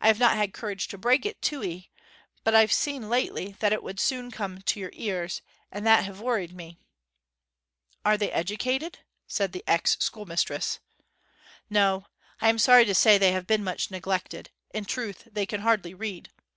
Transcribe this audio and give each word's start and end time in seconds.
I 0.00 0.08
have 0.08 0.18
not 0.18 0.36
had 0.36 0.52
courage 0.52 0.88
to 0.88 0.98
break 0.98 1.24
it 1.24 1.40
to 1.42 1.62
'ee, 1.62 1.90
but 2.42 2.56
I've 2.56 2.72
seen 2.72 3.08
lately 3.08 3.52
that 3.60 3.72
it 3.72 3.84
would 3.84 4.00
soon 4.00 4.32
come 4.32 4.62
to 4.62 4.80
your 4.80 4.90
ears, 4.94 5.42
and 5.70 5.86
that 5.86 6.04
hev 6.04 6.20
worried 6.20 6.52
me.' 6.52 6.80
'Are 8.04 8.18
they 8.18 8.32
educated?' 8.32 8.98
said 9.28 9.52
the 9.52 9.62
ex 9.68 9.96
schoolmistress. 10.00 10.80
'No. 11.70 12.08
I 12.40 12.48
am 12.48 12.58
sorry 12.58 12.84
to 12.84 12.96
say 12.96 13.16
they 13.16 13.30
have 13.30 13.46
been 13.46 13.62
much 13.62 13.92
neglected; 13.92 14.50
in 14.74 14.86
truth, 14.86 15.28
they 15.30 15.46
can 15.46 15.60
hardly 15.60 15.94
read. 15.94 16.30